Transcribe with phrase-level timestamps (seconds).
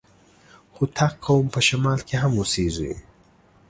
[0.75, 2.93] هوتک قوم په شمال کي هم اوسېږي.